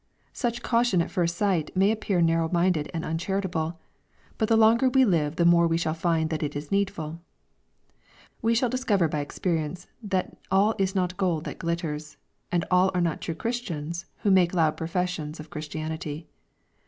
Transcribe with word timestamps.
Such 0.33 0.63
caution 0.63 0.99
qJi 0.99 1.09
first 1.11 1.37
sight 1.37 1.69
may 1.77 1.91
appear 1.91 2.21
narrow 2.21 2.49
minded 2.49 2.89
and 2.91 3.05
uncharitable. 3.05 3.79
But 4.39 4.49
the 4.49 4.57
longer 4.57 4.89
we 4.89 5.05
live 5.05 5.35
the 5.35 5.45
more 5.45 5.67
shall 5.77 5.93
we 5.93 5.99
find 5.99 6.31
that 6.31 6.41
it 6.41 6.55
is 6.55 6.71
needful 6.71 7.21
We 8.41 8.55
shall 8.55 8.67
discover 8.67 9.07
by 9.07 9.23
expe 9.23 9.55
ricDce 9.59 9.85
that 10.01 10.35
all 10.49 10.73
is 10.79 10.95
not 10.95 11.17
gold 11.17 11.43
that 11.43 11.59
glitters, 11.59 12.17
and 12.51 12.65
all 12.71 12.89
are 12.95 12.99
not 12.99 13.21
true 13.21 13.35
Christians 13.35 14.07
who 14.23 14.31
make 14.31 14.53
a 14.53 14.55
loud 14.55 14.75
profession 14.75 15.35
of 15.37 15.51
Chris 15.51 15.67
tianity. 15.67 16.25